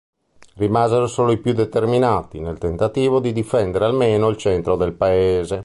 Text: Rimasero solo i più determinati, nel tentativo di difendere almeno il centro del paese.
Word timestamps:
Rimasero 0.55 1.05
solo 1.05 1.31
i 1.31 1.37
più 1.37 1.53
determinati, 1.53 2.39
nel 2.39 2.57
tentativo 2.57 3.19
di 3.19 3.31
difendere 3.31 3.85
almeno 3.85 4.29
il 4.29 4.37
centro 4.37 4.75
del 4.75 4.93
paese. 4.93 5.59